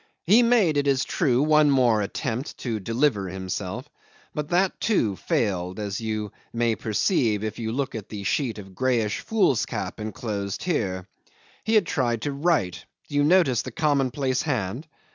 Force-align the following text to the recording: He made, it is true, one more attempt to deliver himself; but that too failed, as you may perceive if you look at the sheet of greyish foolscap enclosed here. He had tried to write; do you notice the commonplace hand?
He 0.25 0.41
made, 0.41 0.77
it 0.77 0.87
is 0.87 1.05
true, 1.05 1.43
one 1.43 1.69
more 1.69 2.01
attempt 2.01 2.57
to 2.57 2.79
deliver 2.79 3.29
himself; 3.29 3.87
but 4.33 4.49
that 4.49 4.79
too 4.79 5.15
failed, 5.15 5.79
as 5.79 6.01
you 6.01 6.31
may 6.51 6.75
perceive 6.75 7.43
if 7.43 7.59
you 7.59 7.71
look 7.71 7.93
at 7.93 8.09
the 8.09 8.23
sheet 8.23 8.57
of 8.57 8.73
greyish 8.73 9.19
foolscap 9.19 9.99
enclosed 9.99 10.63
here. 10.63 11.07
He 11.63 11.75
had 11.75 11.85
tried 11.85 12.23
to 12.23 12.31
write; 12.31 12.85
do 13.09 13.13
you 13.13 13.23
notice 13.23 13.61
the 13.61 13.69
commonplace 13.69 14.41
hand? 14.41 14.87